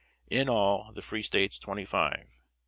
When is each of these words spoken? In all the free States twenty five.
In 0.31 0.49
all 0.49 0.91
the 0.93 1.03
free 1.03 1.21
States 1.21 1.59
twenty 1.59 1.85
five. 1.85 2.25